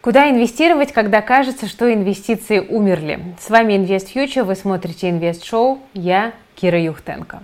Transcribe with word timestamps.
Куда 0.00 0.30
инвестировать, 0.30 0.92
когда 0.92 1.22
кажется, 1.22 1.66
что 1.66 1.92
инвестиции 1.92 2.60
умерли? 2.60 3.34
С 3.40 3.50
вами 3.50 3.72
Invest 3.72 4.14
Future, 4.14 4.44
вы 4.44 4.54
смотрите 4.54 5.10
Invest 5.10 5.42
Show, 5.42 5.80
я 5.92 6.34
Кира 6.54 6.80
Юхтенко. 6.80 7.42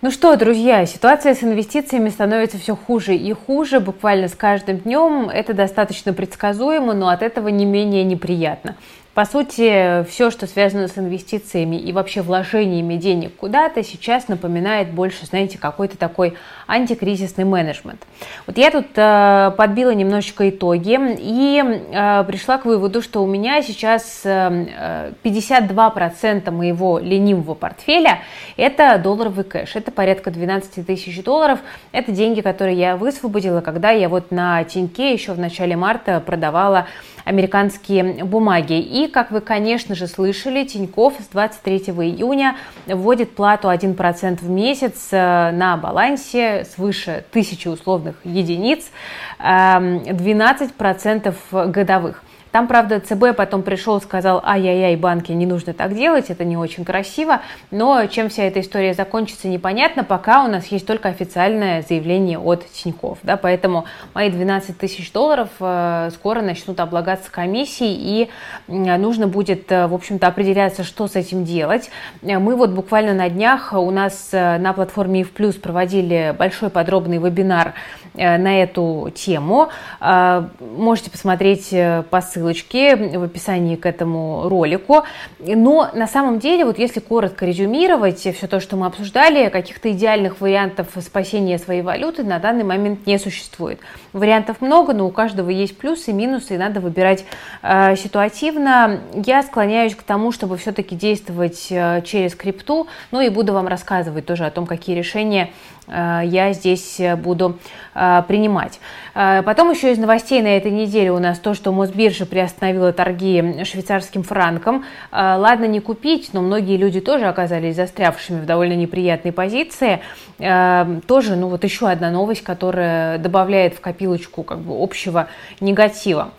Ну 0.00 0.10
что, 0.10 0.34
друзья, 0.36 0.86
ситуация 0.86 1.34
с 1.34 1.44
инвестициями 1.44 2.08
становится 2.08 2.56
все 2.58 2.74
хуже 2.74 3.14
и 3.14 3.32
хуже 3.34 3.78
буквально 3.78 4.28
с 4.28 4.34
каждым 4.34 4.78
днем. 4.78 5.28
Это 5.28 5.52
достаточно 5.52 6.14
предсказуемо, 6.14 6.94
но 6.94 7.10
от 7.10 7.20
этого 7.20 7.48
не 7.48 7.66
менее 7.66 8.04
неприятно. 8.04 8.76
По 9.14 9.26
сути, 9.26 10.04
все, 10.04 10.30
что 10.30 10.46
связано 10.46 10.88
с 10.88 10.96
инвестициями 10.96 11.76
и 11.76 11.92
вообще 11.92 12.22
вложениями 12.22 12.94
денег 12.94 13.36
куда-то, 13.36 13.82
сейчас 13.82 14.28
напоминает 14.28 14.90
больше, 14.90 15.26
знаете, 15.26 15.58
какой-то 15.58 15.98
такой 15.98 16.34
антикризисный 16.66 17.44
менеджмент. 17.44 18.06
Вот 18.46 18.56
я 18.56 18.70
тут 18.70 18.86
э, 18.96 19.52
подбила 19.58 19.90
немножечко 19.90 20.48
итоги 20.48 20.98
и 21.20 21.62
э, 21.62 22.24
пришла 22.26 22.56
к 22.56 22.64
выводу, 22.64 23.02
что 23.02 23.22
у 23.22 23.26
меня 23.26 23.60
сейчас 23.60 24.22
э, 24.24 25.12
52% 25.22 26.50
моего 26.50 26.98
ленивого 26.98 27.52
портфеля– 27.52 28.20
это 28.56 28.96
долларовый 28.96 29.44
кэш. 29.44 29.76
Это 29.76 29.90
порядка 29.90 30.30
12 30.30 30.86
тысяч 30.86 31.22
долларов. 31.22 31.58
Это 31.92 32.12
деньги, 32.12 32.40
которые 32.40 32.78
я 32.78 32.96
высвободила, 32.96 33.60
когда 33.60 33.90
я 33.90 34.08
вот 34.08 34.30
на 34.30 34.64
Тиньке 34.64 35.12
еще 35.12 35.34
в 35.34 35.38
начале 35.38 35.76
марта 35.76 36.22
продавала 36.24 36.86
американские 37.24 38.24
бумаги. 38.24 38.80
И, 38.80 39.01
как 39.08 39.30
вы, 39.30 39.40
конечно 39.40 39.94
же, 39.94 40.06
слышали, 40.06 40.64
Тиньков 40.64 41.14
с 41.20 41.28
23 41.28 41.78
июня 41.78 42.56
вводит 42.86 43.34
плату 43.34 43.68
1% 43.68 44.38
в 44.40 44.48
месяц 44.48 45.08
э, 45.10 45.50
на 45.52 45.76
балансе 45.76 46.64
свыше 46.64 47.24
тысячи 47.30 47.68
условных 47.68 48.16
единиц, 48.24 48.90
12% 49.38 51.34
эм, 51.52 51.72
годовых. 51.72 52.22
Там, 52.52 52.68
правда, 52.68 53.00
ЦБ 53.00 53.34
потом 53.34 53.62
пришел 53.62 53.98
сказал, 54.00 54.42
ай-яй-яй, 54.44 54.94
банки, 54.96 55.32
не 55.32 55.46
нужно 55.46 55.72
так 55.72 55.94
делать, 55.94 56.28
это 56.28 56.44
не 56.44 56.58
очень 56.58 56.84
красиво, 56.84 57.40
но 57.70 58.04
чем 58.06 58.28
вся 58.28 58.44
эта 58.44 58.60
история 58.60 58.92
закончится, 58.92 59.48
непонятно, 59.48 60.04
пока 60.04 60.44
у 60.44 60.48
нас 60.48 60.66
есть 60.66 60.86
только 60.86 61.08
официальное 61.08 61.80
заявление 61.80 62.38
от 62.38 62.70
Тиньков, 62.70 63.18
да, 63.22 63.38
поэтому 63.38 63.86
мои 64.12 64.30
12 64.30 64.76
тысяч 64.76 65.10
долларов 65.12 65.48
э, 65.60 66.10
скоро 66.12 66.42
начнут 66.42 66.78
облагаться 66.78 67.30
комиссией, 67.30 67.96
и 67.98 68.30
нужно 68.68 69.28
будет, 69.28 69.72
э, 69.72 69.86
в 69.86 69.94
общем-то, 69.94 70.26
определяться, 70.26 70.84
что 70.84 71.08
с 71.08 71.16
этим 71.16 71.44
делать. 71.44 71.90
Мы 72.20 72.54
вот 72.54 72.70
буквально 72.70 73.14
на 73.14 73.30
днях 73.30 73.72
у 73.72 73.90
нас 73.90 74.28
э, 74.32 74.58
на 74.58 74.74
платформе 74.74 75.22
ИФ 75.22 75.32
проводили 75.62 76.36
большой 76.38 76.68
подробный 76.68 77.16
вебинар 77.16 77.72
на 78.14 78.62
эту 78.62 79.10
тему. 79.14 79.70
Можете 79.98 81.10
посмотреть 81.10 81.70
по 82.10 82.20
ссылке 82.20 82.41
ссылочки 82.42 83.16
в 83.16 83.22
описании 83.22 83.76
к 83.76 83.86
этому 83.86 84.48
ролику. 84.48 85.04
Но 85.38 85.88
на 85.94 86.06
самом 86.06 86.38
деле, 86.38 86.64
вот 86.64 86.78
если 86.78 87.00
коротко 87.00 87.46
резюмировать 87.46 88.18
все 88.18 88.46
то, 88.46 88.60
что 88.60 88.76
мы 88.76 88.86
обсуждали, 88.86 89.48
каких-то 89.48 89.90
идеальных 89.92 90.40
вариантов 90.40 90.88
спасения 91.00 91.58
своей 91.58 91.82
валюты 91.82 92.24
на 92.24 92.38
данный 92.38 92.64
момент 92.64 93.06
не 93.06 93.18
существует. 93.18 93.78
Вариантов 94.12 94.60
много, 94.60 94.92
но 94.92 95.06
у 95.06 95.10
каждого 95.10 95.50
есть 95.50 95.78
плюсы 95.78 96.10
и 96.10 96.14
минусы, 96.14 96.54
и 96.54 96.58
надо 96.58 96.80
выбирать 96.80 97.24
э, 97.62 97.96
ситуативно. 97.96 99.00
Я 99.14 99.42
склоняюсь 99.42 99.94
к 99.94 100.02
тому, 100.02 100.32
чтобы 100.32 100.56
все-таки 100.56 100.96
действовать 100.96 101.68
э, 101.70 102.02
через 102.04 102.34
крипту, 102.34 102.88
ну 103.10 103.20
и 103.20 103.28
буду 103.28 103.52
вам 103.52 103.68
рассказывать 103.68 104.26
тоже 104.26 104.44
о 104.44 104.50
том, 104.50 104.66
какие 104.66 104.96
решения 104.96 105.50
я 105.92 106.52
здесь 106.52 106.98
э, 107.00 107.16
буду 107.16 107.58
э, 107.94 108.22
принимать. 108.26 108.80
Потом 109.14 109.70
еще 109.70 109.92
из 109.92 109.98
новостей 109.98 110.40
на 110.40 110.56
этой 110.56 110.70
неделе 110.70 111.12
у 111.12 111.18
нас 111.18 111.38
то, 111.38 111.52
что 111.52 111.70
Мосбиржа 111.70 112.24
приостановила 112.24 112.94
торги 112.94 113.62
швейцарским 113.62 114.22
франком. 114.22 114.86
Ладно 115.12 115.66
не 115.66 115.80
купить, 115.80 116.30
но 116.32 116.40
многие 116.40 116.78
люди 116.78 117.02
тоже 117.02 117.26
оказались 117.26 117.76
застрявшими 117.76 118.40
в 118.40 118.46
довольно 118.46 118.72
неприятной 118.72 119.32
позиции. 119.32 120.00
Тоже, 120.38 121.36
ну 121.36 121.48
вот 121.48 121.62
еще 121.62 121.90
одна 121.90 122.10
новость, 122.10 122.42
которая 122.42 123.18
добавляет 123.18 123.74
в 123.74 123.82
копилочку 123.82 124.44
как 124.44 124.60
бы 124.60 124.82
общего 124.82 125.28
негатива. 125.60 126.30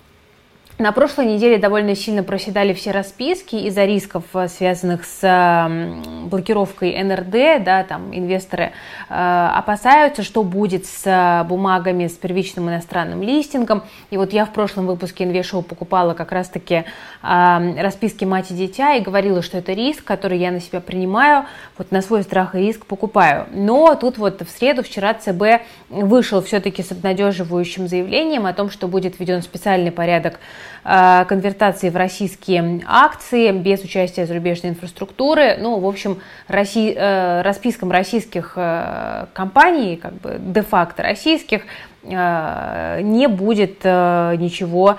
На 0.80 0.92
прошлой 0.92 1.28
неделе 1.28 1.60
довольно 1.60 1.96
сильно 1.96 2.24
проседали 2.24 2.74
все 2.74 2.90
расписки 2.90 3.56
из-за 3.56 3.86
рисков, 3.86 4.24
э, 4.34 4.48
связанных 4.48 5.06
с 5.06 5.70
блокировкой 6.26 7.02
НРД. 7.04 7.64
Да, 7.64 7.84
там 7.84 8.10
инвесторы 8.12 8.72
э, 9.08 9.50
опасаются, 9.54 10.24
что 10.24 10.42
будет 10.42 10.88
с 10.88 11.04
э, 11.06 11.44
бумагами 11.48 12.08
с 12.08 12.14
первичным 12.14 12.70
иностранным 12.70 13.22
листингом. 13.22 13.84
И 14.10 14.18
вот 14.18 14.34
я 14.34 14.46
в 14.46 14.52
прошлом 14.52 14.88
выпуске 14.88 15.26
Инвешоу 15.26 15.62
покупала 15.62 16.16
как 16.16 16.32
раз-таки 16.32 16.86
э, 17.22 17.82
расписки 17.82 18.26
мать 18.26 18.50
и 18.50 18.56
дитя 18.56 18.96
и 18.96 19.02
говорила, 19.02 19.44
что 19.44 19.60
это 19.60 19.74
риск, 19.74 20.04
который 20.04 20.40
я 20.40 20.50
на 20.50 20.60
себя 20.60 20.82
принимаю, 20.82 21.46
вот 21.78 21.92
на 21.92 22.02
свой 22.02 22.24
страх 22.24 22.56
и 22.56 22.58
риск 22.58 22.88
покупаю. 22.88 23.46
Но 23.52 23.94
тут 23.94 24.18
вот 24.18 24.42
в 24.42 24.50
среду 24.50 24.82
вчера 24.82 25.14
ЦБ 25.14 25.62
вышел 25.90 26.42
все-таки 26.42 26.82
с 26.82 26.92
обнадеживающим 26.92 27.88
заявлением 27.88 28.48
о 28.48 28.54
том, 28.54 28.72
что 28.72 28.88
будет 28.88 29.20
введен 29.20 29.44
специальный 29.44 29.92
порядок 29.92 30.40
конвертации 30.84 31.90
в 31.90 31.96
российские 31.96 32.81
акции 32.85 33.51
без 33.51 33.81
участия 33.84 34.25
зарубежной 34.25 34.72
инфраструктуры. 34.72 35.57
Ну, 35.59 35.79
в 35.79 35.88
общем, 35.88 36.19
Росси, 36.47 36.94
э, 36.94 37.41
распискам 37.41 37.91
российских 37.91 38.53
э, 38.56 39.28
компаний, 39.34 39.97
как 39.97 40.13
бы 40.16 40.38
де-факто 40.40 41.03
российских, 41.03 41.63
не 42.06 43.28
будет 43.29 43.85
ничего, 43.85 44.97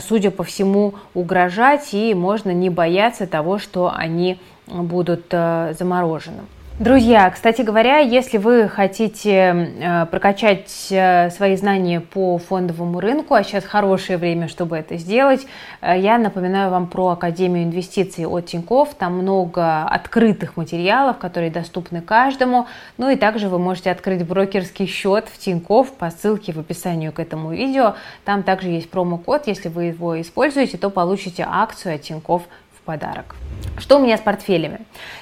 судя 0.00 0.30
по 0.30 0.42
всему, 0.42 0.94
угрожать, 1.12 1.92
и 1.92 2.14
можно 2.14 2.50
не 2.50 2.70
бояться 2.70 3.26
того, 3.26 3.58
что 3.58 3.92
они 3.94 4.40
будут 4.66 5.26
заморожены. 5.30 6.44
Друзья, 6.78 7.30
кстати 7.30 7.62
говоря, 7.62 8.00
если 8.00 8.36
вы 8.36 8.68
хотите 8.68 9.30
э, 9.30 10.06
прокачать 10.10 10.88
э, 10.90 11.30
свои 11.30 11.56
знания 11.56 12.02
по 12.02 12.36
фондовому 12.36 13.00
рынку, 13.00 13.32
а 13.32 13.42
сейчас 13.42 13.64
хорошее 13.64 14.18
время, 14.18 14.46
чтобы 14.46 14.76
это 14.76 14.98
сделать, 14.98 15.46
э, 15.80 15.98
я 15.98 16.18
напоминаю 16.18 16.70
вам 16.70 16.88
про 16.88 17.12
Академию 17.12 17.64
инвестиций 17.64 18.26
от 18.26 18.44
Тинькофф. 18.44 18.94
Там 18.94 19.14
много 19.16 19.84
открытых 19.84 20.58
материалов, 20.58 21.16
которые 21.16 21.50
доступны 21.50 22.02
каждому. 22.02 22.66
Ну 22.98 23.08
и 23.08 23.16
также 23.16 23.48
вы 23.48 23.58
можете 23.58 23.90
открыть 23.90 24.26
брокерский 24.26 24.86
счет 24.86 25.28
в 25.32 25.38
Тинькофф 25.38 25.92
по 25.92 26.10
ссылке 26.10 26.52
в 26.52 26.58
описании 26.58 27.08
к 27.08 27.18
этому 27.18 27.52
видео. 27.52 27.94
Там 28.26 28.42
также 28.42 28.68
есть 28.68 28.90
промокод. 28.90 29.46
Если 29.46 29.70
вы 29.70 29.84
его 29.84 30.20
используете, 30.20 30.76
то 30.76 30.90
получите 30.90 31.46
акцию 31.48 31.94
от 31.94 32.02
Тинькофф 32.02 32.42
подарок. 32.86 33.36
Что 33.78 33.98
у 33.98 34.02
меня 34.02 34.16
с 34.16 34.20
портфелями? 34.20 34.80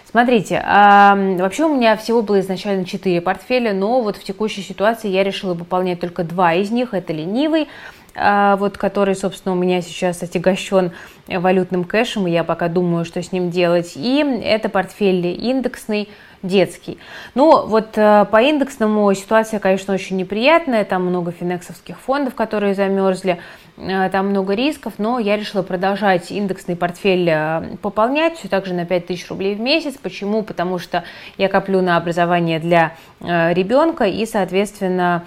Смотрите, 0.09 0.63
вообще 0.65 1.65
у 1.65 1.75
меня 1.75 1.97
всего 1.97 2.23
было 2.23 2.39
изначально 2.39 2.85
4 2.85 3.21
портфеля, 3.21 3.73
но 3.73 4.01
вот 4.01 4.17
в 4.17 4.23
текущей 4.23 4.63
ситуации 4.63 5.09
я 5.09 5.25
решила 5.25 5.55
выполнять 5.55 5.99
только 5.99 6.23
два 6.23 6.55
из 6.55 6.71
них. 6.71 6.95
Это 6.95 7.13
ленивый, 7.13 7.67
э, 8.15 8.57
вот 8.57 8.79
который, 8.79 9.17
собственно, 9.17 9.57
у 9.57 9.59
меня 9.59 9.83
сейчас 9.83 10.23
отягощен 10.23 10.93
валютным 11.27 11.83
кэшем, 11.83 12.29
и 12.29 12.31
я 12.31 12.45
пока 12.45 12.69
думаю, 12.69 13.05
что 13.05 13.21
с 13.21 13.33
ним 13.33 13.51
делать. 13.51 13.95
И 13.97 14.25
это 14.45 14.69
портфель 14.69 15.27
индексный, 15.27 16.09
детский. 16.45 16.99
Ну, 17.35 17.67
вот 17.67 17.97
э, 17.97 18.27
по 18.31 18.43
индексному 18.43 19.13
ситуация, 19.15 19.59
конечно, 19.59 19.95
очень 19.95 20.17
неприятная. 20.17 20.85
Там 20.85 21.07
много 21.07 21.33
финексовских 21.33 21.99
фондов, 21.99 22.35
которые 22.35 22.75
замерзли. 22.75 23.41
Э, 23.77 24.09
там 24.11 24.29
много 24.29 24.55
рисков, 24.55 24.95
но 24.99 25.19
я 25.19 25.37
решила 25.37 25.63
продолжать 25.63 26.31
индексный 26.31 26.77
портфель 26.77 27.29
э, 27.29 27.77
пополнять 27.83 28.39
все 28.39 28.49
так 28.49 28.67
же 28.67 28.75
на 28.75 28.87
5000 28.87 29.29
рублей 29.29 29.55
в 29.55 29.61
месяц. 29.61 29.95
Почему? 30.01 30.43
Потому 30.43 30.79
что 30.79 31.05
я 31.39 31.49
коплю 31.49 31.81
на 31.81 31.97
образование 31.97 32.61
для 32.61 32.97
э, 33.21 33.53
ребенка 33.53 34.05
и, 34.05 34.25
соответственно, 34.27 35.25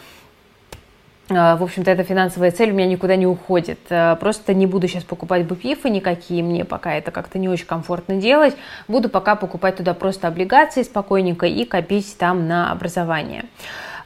в 1.29 1.61
общем-то, 1.61 1.91
эта 1.91 2.05
финансовая 2.05 2.51
цель 2.51 2.71
у 2.71 2.73
меня 2.73 2.87
никуда 2.87 3.17
не 3.17 3.27
уходит. 3.27 3.79
Просто 3.89 4.53
не 4.53 4.65
буду 4.65 4.87
сейчас 4.87 5.03
покупать 5.03 5.45
БПИФы 5.45 5.89
никакие, 5.89 6.41
мне 6.41 6.63
пока 6.63 6.93
это 6.93 7.11
как-то 7.11 7.37
не 7.37 7.49
очень 7.49 7.65
комфортно 7.65 8.15
делать. 8.15 8.55
Буду 8.87 9.09
пока 9.09 9.35
покупать 9.35 9.75
туда 9.75 9.93
просто 9.93 10.29
облигации 10.29 10.83
спокойненько 10.83 11.45
и 11.45 11.65
копить 11.65 12.17
там 12.17 12.47
на 12.47 12.71
образование. 12.71 13.43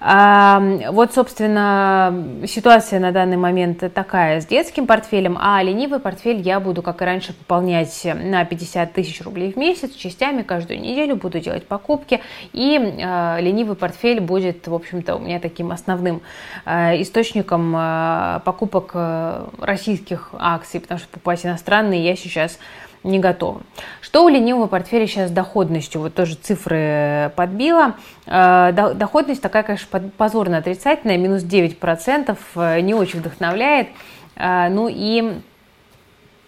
Вот, 0.02 1.14
собственно, 1.14 2.42
ситуация 2.48 3.00
на 3.00 3.12
данный 3.12 3.38
момент 3.38 3.84
такая 3.94 4.42
с 4.42 4.48
детским 4.48 4.88
портфелем, 4.88 5.38
а 5.40 5.62
ленивый 5.62 6.00
портфель 6.00 6.42
я 6.42 6.60
буду, 6.60 6.82
как 6.82 7.04
и 7.04 7.06
раньше, 7.06 7.34
пополнять 7.34 8.02
на 8.04 8.44
50 8.44 8.94
тысяч 8.94 9.22
рублей 9.22 9.54
в 9.54 9.58
месяц, 9.58 9.94
частями. 9.94 10.42
Каждую 10.42 10.82
неделю 10.82 11.18
буду 11.18 11.40
делать 11.40 11.68
покупки, 11.68 12.20
и 12.52 12.80
а, 13.04 13.38
ленивый 13.40 13.76
портфель 13.76 14.22
будет, 14.22 14.68
в 14.68 14.74
общем-то, 14.74 15.18
у 15.18 15.20
меня 15.20 15.40
таким 15.40 15.72
основным 15.72 16.24
а, 16.66 17.00
источником 17.00 17.72
а, 17.78 18.42
покупок 18.44 18.96
российских 19.60 20.30
акций, 20.34 20.80
потому 20.80 21.00
что 21.00 21.10
покупать 21.10 21.46
иностранные 21.46 22.04
я 22.04 22.16
сейчас 22.16 22.58
не 23.04 23.20
готовы. 23.20 23.62
Что 24.02 24.24
у 24.26 24.30
ленивого 24.30 24.68
портфеля 24.68 25.08
сейчас 25.08 25.30
с 25.30 25.32
доходностью? 25.34 26.02
Вот 26.02 26.14
тоже 26.14 26.36
цифры 26.36 27.32
подбила. 27.36 27.96
Доходность 28.26 29.42
такая, 29.42 29.64
конечно, 29.64 30.12
позорно 30.18 30.58
отрицательная, 30.58 31.18
минус 31.18 31.44
9%, 31.44 32.82
не 32.82 32.94
очень 32.94 33.20
вдохновляет. 33.20 33.88
Ну 34.38 34.88
и 34.88 35.40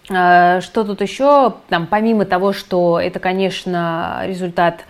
что 0.05 0.83
тут 0.85 1.01
еще? 1.01 1.55
Там, 1.69 1.87
помимо 1.87 2.25
того, 2.25 2.53
что 2.53 2.99
это, 2.99 3.19
конечно, 3.19 4.21
результат 4.25 4.85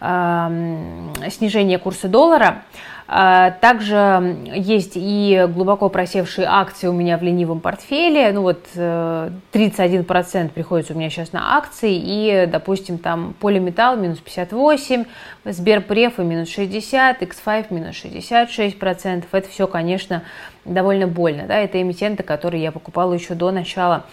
снижения 0.00 1.78
курса 1.78 2.08
доллара, 2.08 2.62
также 3.06 4.38
есть 4.54 4.92
и 4.94 5.46
глубоко 5.52 5.90
просевшие 5.90 6.46
акции 6.48 6.86
у 6.86 6.92
меня 6.92 7.18
в 7.18 7.22
ленивом 7.22 7.60
портфеле. 7.60 8.32
Ну 8.32 8.42
вот 8.42 8.66
31% 8.74 10.46
э, 10.46 10.48
приходится 10.48 10.94
у 10.94 10.96
меня 10.96 11.10
сейчас 11.10 11.32
на 11.32 11.56
акции. 11.56 11.92
И, 11.94 12.46
допустим, 12.50 12.98
там 12.98 13.34
Полиметалл 13.40 13.96
минус 13.96 14.20
58, 14.20 15.04
Сберпреф 15.44 16.16
минус 16.18 16.48
60, 16.48 17.22
X5 17.22 17.66
минус 17.70 17.96
66%. 18.02 19.24
Это 19.30 19.48
все, 19.48 19.66
конечно, 19.66 20.22
довольно 20.64 21.06
больно. 21.06 21.44
Да? 21.46 21.58
Это 21.58 21.80
эмитенты, 21.80 22.22
которые 22.22 22.62
я 22.62 22.72
покупала 22.72 23.12
еще 23.12 23.34
до 23.34 23.50
начала 23.50 24.04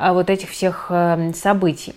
а, 0.00 0.12
вот 0.12 0.30
этих 0.30 0.50
всех 0.50 0.86
э, 0.90 1.32
событий. 1.34 1.94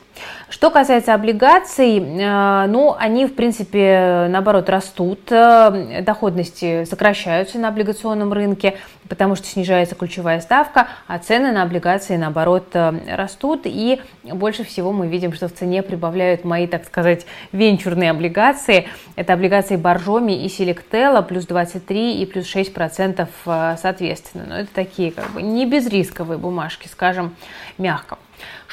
Что 0.49 0.71
касается 0.71 1.13
облигаций, 1.13 1.99
э, 1.99 2.65
ну, 2.67 2.95
они, 2.97 3.27
в 3.27 3.35
принципе, 3.35 4.27
наоборот, 4.29 4.69
растут, 4.69 5.31
э, 5.31 6.01
доходности 6.41 6.85
сокращаются 6.85 7.59
на 7.59 7.67
облигационном 7.69 8.33
рынке, 8.33 8.77
потому 9.07 9.35
что 9.35 9.47
снижается 9.47 9.95
ключевая 9.95 10.41
ставка, 10.41 10.87
а 11.07 11.19
цены 11.19 11.51
на 11.51 11.63
облигации, 11.63 12.17
наоборот, 12.17 12.75
растут, 13.07 13.61
и 13.65 14.01
больше 14.23 14.63
всего 14.63 14.91
мы 14.91 15.07
видим, 15.07 15.33
что 15.33 15.47
в 15.47 15.53
цене 15.53 15.83
прибавляют 15.83 16.43
мои, 16.43 16.67
так 16.67 16.85
сказать, 16.85 17.25
венчурные 17.51 18.11
облигации. 18.11 18.87
Это 19.15 19.33
облигации 19.33 19.75
Боржоми 19.75 20.43
и 20.43 20.49
Селектела, 20.49 21.21
плюс 21.21 21.45
23 21.45 22.21
и 22.21 22.25
плюс 22.25 22.47
6 22.47 22.73
процентов 22.73 23.29
соответственно. 23.45 24.45
Но 24.47 24.59
это 24.59 24.73
такие, 24.73 25.11
как 25.11 25.29
бы, 25.31 25.41
не 25.41 25.65
безрисковые 25.65 26.37
бумажки, 26.37 26.87
скажем, 26.87 27.35
мягко. 27.77 28.17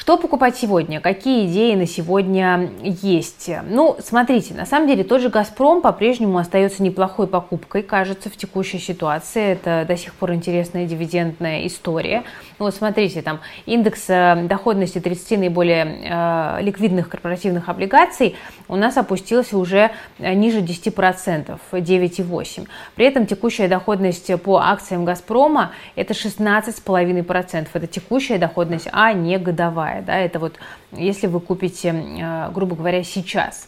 Что 0.09 0.17
покупать 0.17 0.55
сегодня? 0.55 1.01
Какие 1.01 1.45
идеи 1.45 1.75
на 1.75 1.85
сегодня 1.85 2.71
есть? 2.81 3.51
Ну, 3.69 3.97
смотрите, 3.99 4.53
на 4.53 4.65
самом 4.65 4.87
деле 4.87 5.03
тот 5.03 5.21
же 5.21 5.29
«Газпром» 5.29 5.81
по-прежнему 5.81 6.37
остается 6.37 6.81
неплохой 6.81 7.27
покупкой, 7.27 7.83
кажется, 7.83 8.29
в 8.29 8.37
текущей 8.37 8.79
ситуации. 8.79 9.51
Это 9.51 9.83
до 9.85 9.97
сих 9.97 10.13
пор 10.13 10.33
интересная 10.33 10.85
дивидендная 10.85 11.67
история. 11.67 12.23
Ну, 12.57 12.65
вот 12.65 12.75
смотрите, 12.75 13.21
там 13.21 13.41
индекс 13.65 14.05
э, 14.07 14.47
доходности 14.47 14.99
30 14.99 15.37
наиболее 15.37 15.85
э, 15.85 16.61
ликвидных 16.61 17.09
корпоративных 17.09 17.67
облигаций 17.67 18.35
у 18.69 18.77
нас 18.77 18.95
опустился 18.95 19.57
уже 19.57 19.91
э, 20.17 20.33
ниже 20.33 20.61
10%, 20.61 21.59
9,8%. 21.71 22.67
При 22.95 23.05
этом 23.05 23.25
текущая 23.25 23.67
доходность 23.67 24.31
по 24.41 24.59
акциям 24.59 25.03
«Газпрома» 25.03 25.73
это 25.95 26.13
16,5%. 26.13 27.67
Это 27.73 27.87
текущая 27.87 28.37
доходность, 28.37 28.87
а 28.93 29.11
не 29.11 29.37
годовая 29.37 29.58
годовая, 29.59 30.01
да, 30.01 30.17
это 30.17 30.39
вот 30.39 30.57
если 30.91 31.27
вы 31.27 31.39
купите, 31.39 31.89
э, 31.89 32.49
грубо 32.51 32.75
говоря, 32.75 33.03
сейчас. 33.03 33.67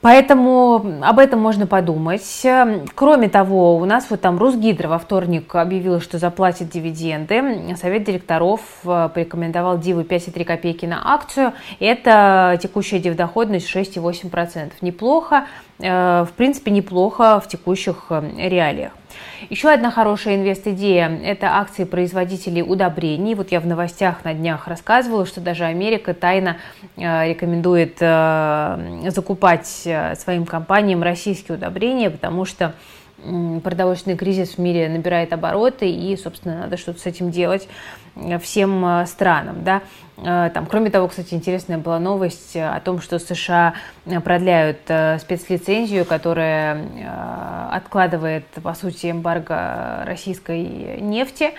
Поэтому 0.00 1.00
об 1.02 1.18
этом 1.18 1.40
можно 1.40 1.66
подумать. 1.66 2.46
Кроме 2.94 3.28
того, 3.28 3.76
у 3.78 3.84
нас 3.84 4.06
вот 4.10 4.20
там 4.20 4.38
Русгидро 4.38 4.86
во 4.86 4.98
вторник 5.00 5.52
объявила, 5.56 6.00
что 6.00 6.18
заплатит 6.18 6.70
дивиденды. 6.70 7.74
Совет 7.76 8.04
директоров 8.04 8.60
э, 8.84 9.08
порекомендовал 9.12 9.78
дивы 9.78 10.02
5,3 10.02 10.44
копейки 10.44 10.86
на 10.86 11.14
акцию. 11.14 11.52
Это 11.80 12.60
текущая 12.62 13.00
дивдоходность 13.00 13.74
6,8%. 13.74 14.72
Неплохо, 14.82 15.46
в 15.78 16.30
принципе, 16.36 16.70
неплохо 16.70 17.40
в 17.40 17.48
текущих 17.48 18.06
реалиях. 18.10 18.92
Еще 19.50 19.70
одна 19.70 19.90
хорошая 19.90 20.36
инвест-идея– 20.36 21.08
это 21.24 21.56
акции 21.56 21.84
производителей 21.84 22.62
удобрений. 22.62 23.34
Вот 23.34 23.52
я 23.52 23.60
в 23.60 23.66
новостях 23.66 24.24
на 24.24 24.34
днях 24.34 24.66
рассказывала, 24.66 25.26
что 25.26 25.40
даже 25.40 25.64
Америка 25.64 26.12
тайно 26.12 26.56
э, 26.96 27.28
рекомендует 27.28 27.96
э, 28.00 29.08
закупать 29.08 29.82
э, 29.84 30.16
своим 30.16 30.44
компаниям 30.44 31.02
российские 31.02 31.56
удобрения, 31.56 32.10
потому 32.10 32.44
что 32.44 32.74
продовольственный 33.62 34.16
кризис 34.16 34.54
в 34.54 34.58
мире 34.58 34.88
набирает 34.88 35.32
обороты, 35.32 35.90
и, 35.90 36.16
собственно, 36.16 36.60
надо 36.60 36.76
что-то 36.76 37.00
с 37.00 37.06
этим 37.06 37.30
делать 37.30 37.68
всем 38.40 38.84
э, 38.84 39.06
странам. 39.06 39.64
Да? 39.64 39.82
Э, 40.16 40.50
там, 40.52 40.66
кроме 40.66 40.90
того, 40.90 41.08
кстати, 41.08 41.34
интересная 41.34 41.78
была 41.78 41.98
новость 41.98 42.56
о 42.56 42.80
том, 42.80 43.00
что 43.00 43.18
США 43.18 43.74
продляют 44.24 44.78
э, 44.88 45.18
спецлицензию, 45.18 46.04
которая 46.04 46.84
откладывает, 47.70 48.46
по 48.62 48.74
сути, 48.74 49.10
эмбарго 49.10 50.04
российской 50.06 51.00
нефти 51.00 51.52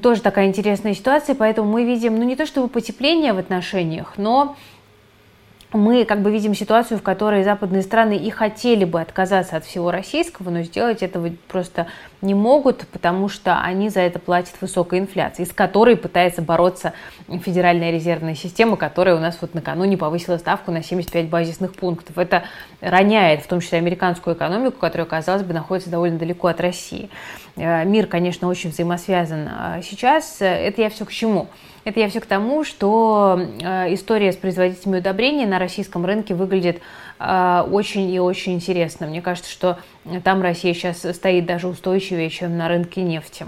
тоже 0.00 0.22
такая 0.22 0.46
интересная 0.46 0.94
ситуация, 0.94 1.34
поэтому 1.34 1.70
мы 1.70 1.84
видим, 1.84 2.16
ну 2.16 2.22
не 2.22 2.36
то 2.36 2.46
чтобы 2.46 2.68
потепление 2.68 3.32
в 3.32 3.38
отношениях, 3.38 4.14
но 4.16 4.56
мы 5.72 6.06
как 6.06 6.22
бы 6.22 6.30
видим 6.30 6.54
ситуацию, 6.54 6.98
в 6.98 7.02
которой 7.02 7.44
западные 7.44 7.82
страны 7.82 8.16
и 8.16 8.30
хотели 8.30 8.84
бы 8.84 9.00
отказаться 9.00 9.56
от 9.56 9.66
всего 9.66 9.90
российского, 9.90 10.48
но 10.48 10.62
сделать 10.62 11.02
этого 11.02 11.30
просто 11.46 11.86
не 12.22 12.34
могут, 12.34 12.86
потому 12.88 13.28
что 13.28 13.60
они 13.60 13.90
за 13.90 14.00
это 14.00 14.18
платят 14.18 14.54
высокой 14.60 14.98
инфляцией, 14.98 15.46
с 15.46 15.52
которой 15.52 15.96
пытается 15.96 16.40
бороться 16.40 16.94
Федеральная 17.28 17.90
резервная 17.90 18.34
система, 18.34 18.76
которая 18.76 19.14
у 19.14 19.20
нас 19.20 19.36
вот 19.42 19.52
накануне 19.52 19.98
повысила 19.98 20.38
ставку 20.38 20.70
на 20.70 20.82
75 20.82 21.28
базисных 21.28 21.74
пунктов. 21.74 22.16
Это 22.16 22.44
роняет 22.80 23.42
в 23.42 23.46
том 23.46 23.60
числе 23.60 23.78
американскую 23.78 24.34
экономику, 24.34 24.78
которая, 24.78 25.06
казалось 25.06 25.42
бы, 25.42 25.52
находится 25.52 25.90
довольно 25.90 26.18
далеко 26.18 26.48
от 26.48 26.60
России. 26.62 27.10
Э, 27.56 27.84
мир, 27.84 28.06
конечно, 28.06 28.48
очень 28.48 28.70
взаимосвязан 28.70 29.48
а 29.50 29.82
сейчас. 29.82 30.38
Это 30.40 30.80
я 30.80 30.88
все 30.88 31.04
к 31.04 31.12
чему? 31.12 31.48
Это 31.88 32.00
я 32.00 32.10
все 32.10 32.20
к 32.20 32.26
тому, 32.26 32.64
что 32.64 33.40
э, 33.62 33.94
история 33.94 34.30
с 34.30 34.36
производителями 34.36 34.98
удобрений 34.98 35.46
на 35.46 35.58
российском 35.58 36.04
рынке 36.04 36.34
выглядит 36.34 36.82
э, 37.18 37.64
очень 37.70 38.10
и 38.10 38.20
очень 38.20 38.56
интересно. 38.56 39.06
Мне 39.06 39.22
кажется, 39.22 39.50
что 39.50 39.78
там 40.22 40.42
Россия 40.42 40.74
сейчас 40.74 40.98
стоит 41.16 41.46
даже 41.46 41.66
устойчивее, 41.66 42.28
чем 42.28 42.58
на 42.58 42.68
рынке 42.68 43.00
нефти. 43.00 43.46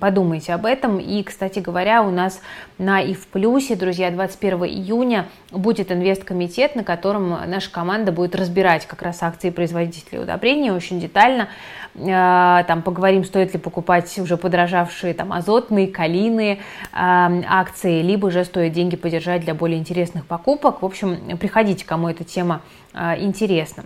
Подумайте 0.00 0.52
об 0.52 0.66
этом. 0.66 0.98
И, 0.98 1.22
кстати 1.22 1.60
говоря, 1.60 2.02
у 2.02 2.10
нас 2.10 2.42
на 2.76 3.02
ИФ 3.02 3.26
Плюсе, 3.28 3.74
друзья, 3.74 4.10
21 4.10 4.64
июня 4.64 5.28
будет 5.50 5.90
инвесткомитет, 5.90 6.76
на 6.76 6.84
котором 6.84 7.30
наша 7.46 7.70
команда 7.70 8.12
будет 8.12 8.34
разбирать 8.34 8.86
как 8.86 9.00
раз 9.00 9.22
акции 9.22 9.48
производителей 9.48 10.20
удобрений 10.20 10.70
очень 10.70 11.00
детально. 11.00 11.48
Э, 11.94 12.64
там 12.68 12.82
поговорим, 12.82 13.24
стоит 13.24 13.54
ли 13.54 13.58
покупать 13.58 14.18
уже 14.18 14.36
подорожавшие 14.36 15.14
там 15.14 15.32
азотные, 15.32 15.88
калийные 15.88 16.54
э, 16.54 16.58
акции, 16.92 18.02
либо 18.02 18.30
же 18.30 18.44
стоит 18.44 18.72
деньги 18.72 18.96
подержать 18.96 19.40
для 19.40 19.54
более 19.54 19.78
интересных 19.78 20.26
покупок. 20.26 20.82
В 20.82 20.86
общем, 20.86 21.38
приходите, 21.38 21.86
кому 21.86 22.08
эта 22.08 22.24
тема 22.24 22.60
э, 22.92 23.20
интересна. 23.20 23.84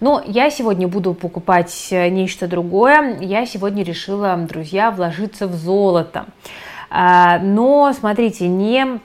Но 0.00 0.22
я 0.26 0.50
сегодня 0.50 0.88
буду 0.88 1.14
покупать 1.14 1.88
нечто 1.90 2.48
другое. 2.48 3.18
Я 3.20 3.46
сегодня 3.46 3.82
решила, 3.84 4.36
друзья, 4.36 4.90
вложиться 4.90 5.46
в 5.46 5.54
золото. 5.54 6.26
Но, 6.90 7.90
смотрите, 7.98 8.48
не 8.48 8.98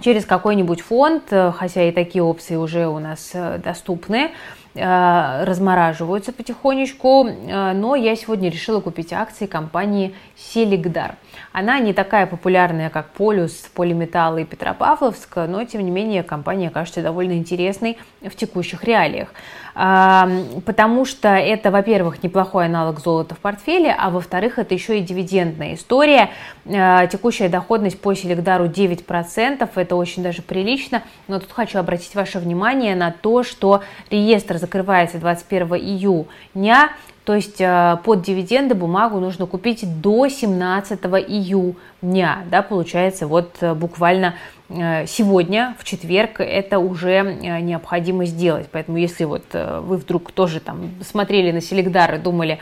через 0.00 0.24
какой-нибудь 0.24 0.80
фонд, 0.80 1.32
хотя 1.54 1.88
и 1.88 1.92
такие 1.92 2.24
опции 2.24 2.56
уже 2.56 2.88
у 2.88 2.98
нас 2.98 3.32
доступны, 3.62 4.30
Э, 4.30 4.59
размораживаются 4.74 6.32
потихонечку, 6.32 7.26
э, 7.26 7.72
но 7.72 7.96
я 7.96 8.14
сегодня 8.14 8.50
решила 8.50 8.80
купить 8.80 9.12
акции 9.12 9.46
компании 9.46 10.14
Селигдар. 10.36 11.16
Она 11.52 11.80
не 11.80 11.92
такая 11.92 12.26
популярная, 12.26 12.88
как 12.90 13.10
Полюс, 13.10 13.52
Полиметалл 13.74 14.38
и 14.38 14.44
Петропавловск, 14.44 15.36
но 15.48 15.64
тем 15.64 15.84
не 15.84 15.90
менее 15.90 16.22
компания 16.22 16.70
кажется 16.70 17.02
довольно 17.02 17.32
интересной 17.32 17.98
в 18.22 18.34
текущих 18.36 18.84
реалиях 18.84 19.32
потому 19.74 21.04
что 21.04 21.28
это, 21.28 21.70
во-первых, 21.70 22.22
неплохой 22.22 22.66
аналог 22.66 23.00
золота 23.00 23.34
в 23.34 23.38
портфеле, 23.38 23.94
а 23.96 24.10
во-вторых, 24.10 24.58
это 24.58 24.74
еще 24.74 24.98
и 24.98 25.02
дивидендная 25.02 25.74
история. 25.74 26.30
А, 26.66 27.06
текущая 27.06 27.48
доходность 27.48 28.00
по 28.00 28.14
Селегдару 28.14 28.66
9%, 28.66 29.68
это 29.74 29.96
очень 29.96 30.22
даже 30.22 30.42
прилично, 30.42 31.02
но 31.28 31.38
тут 31.38 31.52
хочу 31.52 31.78
обратить 31.78 32.14
ваше 32.14 32.38
внимание 32.40 32.94
на 32.94 33.10
то, 33.12 33.42
что 33.42 33.82
реестр 34.10 34.58
закрывается 34.60 35.18
21 35.18 35.74
июня, 35.74 36.90
то 37.24 37.34
есть 37.34 37.60
а, 37.60 37.96
под 37.96 38.22
дивиденды 38.22 38.74
бумагу 38.74 39.18
нужно 39.18 39.46
купить 39.46 40.00
до 40.00 40.28
17 40.28 41.00
июня, 41.28 42.44
да, 42.50 42.62
получается 42.62 43.26
вот 43.26 43.56
э, 43.60 43.74
буквально 43.74 44.34
Э, 44.70 45.04
сегодня, 45.06 45.74
в 45.78 45.84
четверг, 45.84 46.40
это 46.40 46.78
уже 46.78 47.10
э, 47.10 47.60
необходимо 47.60 48.24
сделать. 48.24 48.68
Поэтому 48.70 48.98
если 48.98 49.24
вот 49.24 49.42
э, 49.52 49.80
вы 49.80 49.96
вдруг 49.96 50.30
тоже 50.30 50.60
там 50.60 50.90
смотрели 51.02 51.50
на 51.50 51.60
Селегдар 51.60 52.14
и 52.14 52.18
думали, 52.18 52.60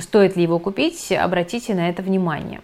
стоит 0.00 0.36
ли 0.36 0.42
его 0.42 0.58
купить, 0.58 1.10
обратите 1.12 1.74
на 1.74 1.88
это 1.88 2.02
внимание. 2.02 2.60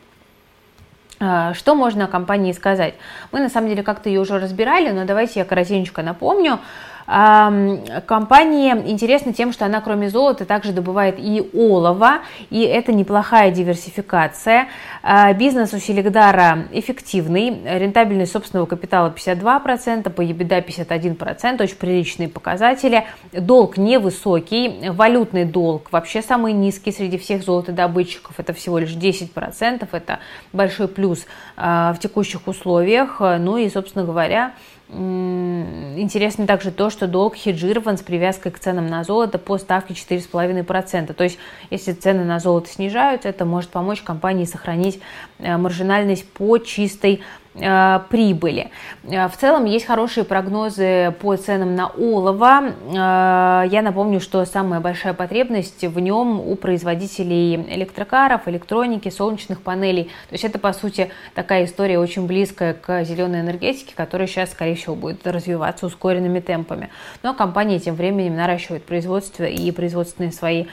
Что 1.54 1.76
можно 1.76 2.06
о 2.06 2.08
компании 2.08 2.50
сказать? 2.50 2.94
Мы 3.30 3.38
на 3.38 3.48
самом 3.48 3.68
деле 3.68 3.84
как-то 3.84 4.08
ее 4.08 4.20
уже 4.20 4.40
разбирали, 4.40 4.90
но 4.90 5.04
давайте 5.04 5.38
я 5.38 5.44
коротенько 5.44 6.02
напомню. 6.02 6.58
Компания 7.06 8.82
интересна 8.86 9.32
тем, 9.32 9.52
что 9.52 9.66
она 9.66 9.80
кроме 9.80 10.08
золота 10.08 10.44
также 10.44 10.72
добывает 10.72 11.16
и 11.18 11.50
олово, 11.52 12.20
и 12.50 12.62
это 12.62 12.92
неплохая 12.92 13.50
диверсификация. 13.50 14.68
А, 15.02 15.32
бизнес 15.32 15.74
у 15.74 15.78
Селегдара 15.78 16.68
эффективный, 16.72 17.60
рентабельность 17.64 18.32
собственного 18.32 18.66
капитала 18.66 19.12
52%, 19.14 20.10
по 20.10 20.22
EBITDA 20.22 20.64
51%, 20.64 21.62
очень 21.62 21.76
приличные 21.76 22.28
показатели. 22.28 23.04
Долг 23.32 23.76
невысокий, 23.76 24.90
валютный 24.90 25.44
долг 25.44 25.90
вообще 25.90 26.22
самый 26.22 26.52
низкий 26.52 26.92
среди 26.92 27.18
всех 27.18 27.42
золотодобытчиков, 27.42 28.38
это 28.38 28.52
всего 28.52 28.78
лишь 28.78 28.92
10%, 28.92 29.88
это 29.90 30.20
большой 30.52 30.88
плюс 30.88 31.26
а, 31.56 31.92
в 31.94 31.98
текущих 31.98 32.46
условиях. 32.46 33.20
Ну 33.20 33.56
и, 33.56 33.68
собственно 33.68 34.04
говоря, 34.04 34.52
Интересно 34.88 36.46
также 36.46 36.70
то, 36.70 36.90
что 36.90 37.06
долг 37.06 37.34
хеджирован 37.34 37.96
с 37.96 38.02
привязкой 38.02 38.52
к 38.52 38.58
ценам 38.58 38.88
на 38.88 39.04
золото 39.04 39.38
по 39.38 39.56
ставке 39.56 39.94
4,5%. 39.94 41.14
То 41.14 41.24
есть, 41.24 41.38
если 41.70 41.92
цены 41.92 42.24
на 42.24 42.40
золото 42.40 42.68
снижаются, 42.68 43.28
это 43.28 43.46
может 43.46 43.70
помочь 43.70 44.02
компании 44.02 44.44
сохранить 44.44 45.00
э, 45.38 45.56
маржинальность 45.56 46.28
по 46.28 46.58
чистой 46.58 47.22
прибыли. 47.54 48.70
Э, 49.04 49.28
в 49.28 49.36
целом 49.36 49.66
есть 49.66 49.84
хорошие 49.84 50.24
прогнозы 50.24 51.14
по 51.20 51.36
ценам 51.36 51.74
на 51.74 51.88
олово. 51.88 52.62
Э, 52.64 53.68
я 53.68 53.82
напомню, 53.82 54.20
что 54.20 54.44
самая 54.46 54.80
большая 54.80 55.12
потребность 55.12 55.84
в 55.84 55.98
нем 55.98 56.40
у 56.40 56.56
производителей 56.56 57.56
электрокаров, 57.56 58.48
электроники, 58.48 59.10
солнечных 59.10 59.60
панелей. 59.60 60.04
То 60.04 60.32
есть 60.32 60.44
это, 60.44 60.58
по 60.58 60.72
сути, 60.72 61.10
такая 61.34 61.66
история 61.66 61.98
очень 61.98 62.26
близкая 62.26 62.72
к 62.72 63.04
зеленой 63.04 63.40
энергетике, 63.40 63.94
которая 63.94 64.26
сейчас, 64.26 64.50
скорее 64.50 64.74
всего, 64.74 64.94
будет 64.94 65.26
развиваться 65.26 65.86
ускоренными 65.86 66.40
темпами. 66.40 66.88
Но 67.22 67.34
компания 67.34 67.78
тем 67.78 67.96
временем 67.96 68.34
наращивает 68.34 68.84
производство 68.84 69.44
и 69.44 69.70
производственные 69.72 70.32
свои 70.32 70.66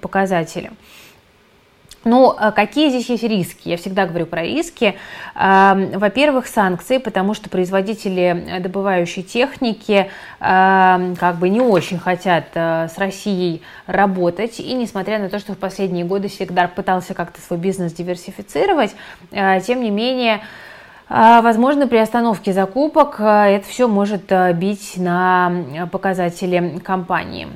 показатели. 0.00 0.70
Ну, 2.04 2.34
а 2.36 2.50
какие 2.50 2.88
здесь 2.88 3.08
есть 3.08 3.22
риски? 3.22 3.68
Я 3.68 3.76
всегда 3.76 4.06
говорю 4.06 4.26
про 4.26 4.42
риски. 4.42 4.96
Во-первых, 5.34 6.46
санкции, 6.48 6.98
потому 6.98 7.34
что 7.34 7.48
производители 7.48 8.58
добывающей 8.60 9.22
техники 9.22 10.10
как 10.40 11.36
бы 11.36 11.48
не 11.48 11.60
очень 11.60 11.98
хотят 11.98 12.46
э, 12.54 12.88
с 12.88 12.98
Россией 12.98 13.62
работать. 13.86 14.58
И 14.60 14.72
несмотря 14.74 15.18
на 15.18 15.28
то, 15.28 15.38
что 15.38 15.52
в 15.54 15.58
последние 15.58 16.04
годы 16.04 16.28
Сигдар 16.28 16.68
пытался 16.68 17.14
как-то 17.14 17.40
свой 17.40 17.58
бизнес 17.58 17.92
диверсифицировать, 17.92 18.94
э, 19.30 19.60
тем 19.60 19.82
не 19.82 19.90
менее, 19.90 20.42
э, 21.08 21.40
Возможно, 21.42 21.86
при 21.86 21.98
остановке 21.98 22.52
закупок 22.52 23.20
это 23.20 23.64
все 23.68 23.86
может 23.86 24.32
бить 24.54 24.94
на 24.96 25.52
показатели 25.90 26.78
компании. 26.82 27.48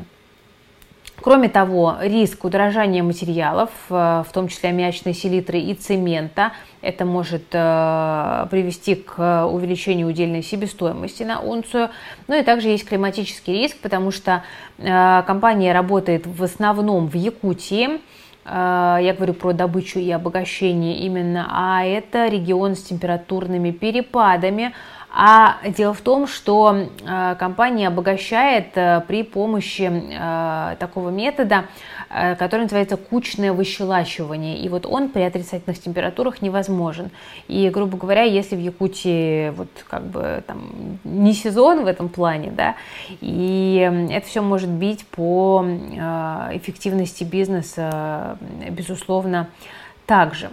Кроме 1.26 1.49
того, 1.49 1.97
риск 2.02 2.45
удорожания 2.45 3.02
материалов, 3.02 3.71
э, 3.90 4.23
в 4.28 4.33
том 4.33 4.47
числе 4.47 4.68
аммиачной 4.68 5.12
селитры 5.12 5.59
и 5.59 5.75
цемента, 5.75 6.52
это 6.83 7.04
может 7.04 7.47
э, 7.50 8.47
привести 8.49 8.95
к 8.95 9.45
увеличению 9.49 10.06
удельной 10.06 10.45
себестоимости 10.45 11.25
на 11.25 11.40
унцию. 11.40 11.90
Ну 12.28 12.38
и 12.38 12.45
также 12.45 12.68
есть 12.68 12.88
климатический 12.88 13.54
риск, 13.54 13.76
потому 13.83 14.12
что 14.12 14.45
э, 14.78 15.23
компания 15.26 15.73
работает 15.73 16.28
в 16.28 16.45
основном 16.45 17.09
в 17.09 17.16
Якутии, 17.16 18.00
я 18.49 19.12
говорю 19.16 19.35
про 19.35 19.52
добычу 19.52 19.99
и 19.99 20.09
обогащение 20.12 20.99
именно, 20.99 21.49
а 21.50 21.85
это 21.85 22.28
регион 22.28 22.76
с 22.76 22.83
температурными 22.85 23.73
перепадами, 23.73 24.73
а 25.18 25.56
дело 25.66 25.94
в 25.94 26.02
том, 26.02 26.26
что 26.26 26.76
э, 26.76 27.37
компания 27.38 27.88
обогащает 27.88 28.76
э, 28.76 29.00
при 29.08 29.23
помощи 29.23 29.90
э, 29.90 30.76
такого 30.78 31.08
метода, 31.08 31.64
который 32.38 32.62
называется 32.62 32.96
кучное 32.96 33.52
выщелачивание. 33.52 34.58
И 34.58 34.68
вот 34.68 34.87
он 34.87 35.08
при 35.08 35.23
отрицательных 35.23 35.80
температурах 35.80 36.40
невозможен. 36.40 37.11
И, 37.49 37.68
грубо 37.70 37.96
говоря, 37.96 38.23
если 38.23 38.54
в 38.54 38.61
Якутии 38.61 39.50
вот 39.50 39.68
как 39.88 40.02
бы 40.02 40.44
там 40.46 40.99
не 41.02 41.32
сезон 41.32 41.85
в 41.85 41.87
этом 41.88 42.08
плане, 42.08 42.52
да, 42.52 42.76
и 43.20 44.08
это 44.11 44.26
все 44.26 44.40
может 44.40 44.70
бить 44.70 45.04
по 45.06 45.66
эффективности 46.52 47.25
бизнеса, 47.25 48.38
безусловно, 48.70 49.49
также. 50.06 50.50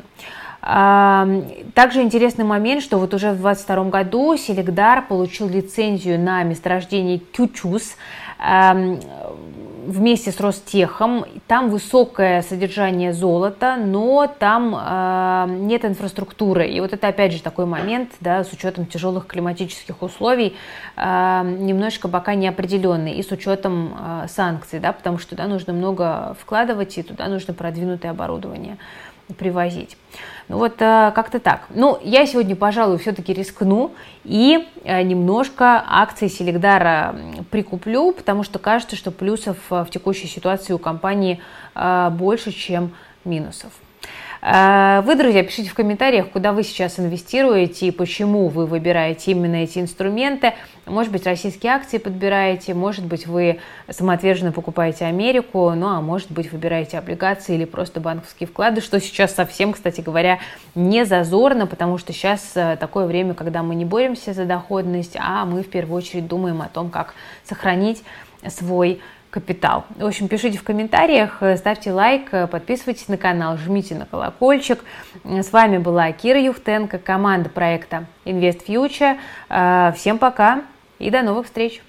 Также 0.64 2.02
интересный 2.04 2.46
момент, 2.46 2.82
что 2.82 2.98
вот 2.98 3.14
уже 3.14 3.32
в 3.32 3.42
2022 3.42 3.84
году 3.90 4.38
Селегдар 4.38 5.06
получил 5.06 5.50
лицензию 5.50 6.18
на 6.18 6.42
месторождение 6.44 7.18
Кючус 7.20 7.98
вместе 9.86 10.32
с 10.32 10.40
Ростехом. 10.40 11.26
Там 11.48 11.70
высокое 11.70 12.42
содержание 12.44 13.12
золота, 13.12 13.76
но 13.76 14.28
там 14.40 15.68
нет 15.68 15.84
инфраструктуры. 15.84 16.70
И 16.70 16.80
вот 16.80 16.94
это 16.94 17.10
опять 17.10 17.34
же 17.34 17.42
такой 17.42 17.66
момент, 17.66 18.12
да, 18.22 18.46
с 18.46 18.54
учетом 18.54 18.86
тяжелых 18.86 19.28
климатических 19.28 20.02
условий, 20.02 20.56
немножко 20.96 22.08
пока 22.08 22.36
неопределенный. 22.36 23.16
И 23.16 23.24
с 23.24 23.32
учетом 23.32 23.98
э, 24.00 24.28
санкций, 24.30 24.80
да, 24.80 24.94
потому 24.94 25.18
что 25.18 25.32
туда 25.32 25.48
нужно 25.48 25.74
много 25.74 26.38
вкладывать, 26.40 26.98
и 26.98 27.04
туда 27.04 27.28
нужно 27.28 27.54
продвинутое 27.54 28.12
оборудование 28.12 28.78
привозить. 29.34 29.98
Ну 30.48 30.58
вот 30.58 30.82
э, 30.82 31.12
как-то 31.16 31.40
так. 31.40 31.68
Ну, 31.70 32.00
я 32.04 32.26
сегодня, 32.26 32.56
пожалуй, 32.56 32.98
все-таки 32.98 33.34
рискну 33.34 33.94
и 34.24 34.68
э, 34.84 35.02
немножко 35.02 35.84
акции 35.88 36.28
Селегдара 36.28 37.16
прикуплю, 37.50 38.12
потому 38.12 38.44
что 38.44 38.60
кажется, 38.60 38.96
что 38.96 39.12
плюсов 39.12 39.58
э, 39.70 39.84
в 39.84 39.90
текущей 39.90 40.28
ситуации 40.28 40.74
у 40.74 40.78
компании 40.78 41.42
больше, 42.12 42.52
чем 42.52 42.92
минусов. 43.26 43.72
Э, 44.46 45.02
вы, 45.06 45.16
друзья, 45.16 45.42
пишите 45.42 45.70
в 45.70 45.74
комментариях, 45.74 46.30
куда 46.30 46.52
вы 46.52 46.64
сейчас 46.64 47.00
инвестируете 47.00 47.88
и 47.88 47.92
почему 47.92 48.50
вы 48.50 48.66
выбираете 48.66 49.32
именно 49.32 49.56
эти 49.56 49.80
инструменты. 49.80 50.54
Может 50.86 51.14
быть, 51.14 51.26
российские 51.26 51.72
акции 51.72 51.98
подбираете, 51.98 52.74
может 52.74 53.06
быть, 53.06 53.26
вы 53.26 53.62
самоотверженно 53.90 54.52
покупаете 54.52 55.06
Америку, 55.06 55.72
ну 55.76 55.88
а 55.88 56.02
может 56.02 56.30
быть, 56.30 56.52
выбираете 56.52 56.98
облигации 56.98 57.56
или 57.56 57.64
просто 57.64 58.02
банковские 58.02 58.48
вклады, 58.48 58.82
что 58.82 59.00
сейчас 59.00 59.34
совсем, 59.34 59.72
кстати 59.72 60.02
говоря, 60.02 60.40
не 60.76 61.06
зазорно, 61.06 61.66
потому 61.66 61.98
что 61.98 62.12
сейчас 62.12 62.52
э, 62.56 62.76
такое 62.78 63.06
время, 63.06 63.36
когда 63.36 63.64
мы 63.64 63.76
не 63.76 63.86
боремся 63.86 64.34
за 64.34 64.44
доходность, 64.44 65.16
а 65.18 65.46
мы 65.46 65.64
в 65.64 65.70
первую 65.70 65.98
очередь 66.00 66.28
думаем 66.28 66.62
о 66.62 66.68
том, 66.68 66.90
как 66.90 67.14
сохранить 67.46 68.04
свой 68.50 69.00
капитал. 69.34 69.86
В 69.98 70.06
общем, 70.06 70.28
пишите 70.28 70.60
в 70.60 70.64
комментариях, 70.64 71.42
э, 71.42 71.58
ставьте 71.58 71.92
лайк, 71.92 72.28
э, 72.32 72.46
подписывайтесь 72.46 73.08
на 73.08 73.18
канал, 73.18 73.58
жмите 73.58 73.96
на 73.96 74.06
колокольчик. 74.06 74.80
С 75.24 75.52
вами 75.52 75.80
была 75.80 76.12
Кира 76.12 76.40
Юхтенко, 76.40 77.00
команда 77.00 77.50
проекта 77.50 78.06
Invest 78.26 78.68
Future. 78.68 79.18
Э, 79.50 79.92
всем 79.96 80.20
пока 80.20 80.62
и 81.00 81.10
до 81.10 81.24
новых 81.24 81.48
встреч! 81.48 81.84